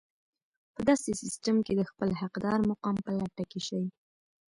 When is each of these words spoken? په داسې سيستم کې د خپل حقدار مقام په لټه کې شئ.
په 0.73 0.81
داسې 0.89 1.09
سيستم 1.21 1.57
کې 1.65 1.73
د 1.75 1.81
خپل 1.89 2.09
حقدار 2.21 2.59
مقام 2.71 2.95
په 3.05 3.11
لټه 3.19 3.43
کې 3.51 3.59
شئ. 3.67 3.83